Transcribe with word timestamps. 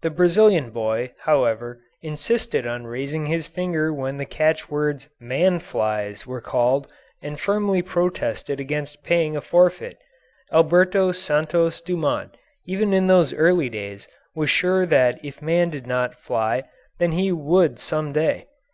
The 0.00 0.08
Brazilian 0.08 0.70
boy, 0.70 1.12
however, 1.18 1.82
insisted 2.00 2.66
on 2.66 2.86
raising 2.86 3.26
his 3.26 3.46
finger 3.46 3.92
when 3.92 4.16
the 4.16 4.24
catchwords 4.24 5.06
"man 5.20 5.58
flies" 5.58 6.26
were 6.26 6.40
called, 6.40 6.90
and 7.20 7.38
firmly 7.38 7.82
protested 7.82 8.58
against 8.58 9.02
paying 9.04 9.36
a 9.36 9.42
forfeit. 9.42 9.98
Alberto 10.50 11.12
Santos 11.12 11.82
Dumont, 11.82 12.38
even 12.64 12.94
in 12.94 13.06
those 13.06 13.34
early 13.34 13.68
days, 13.68 14.08
was 14.34 14.48
sure 14.48 14.86
that 14.86 15.22
if 15.22 15.42
man 15.42 15.68
did 15.68 15.86
not 15.86 16.14
fly 16.14 16.62
then 16.98 17.12
he 17.12 17.30
would 17.30 17.78
some 17.78 18.14
day. 18.14 18.46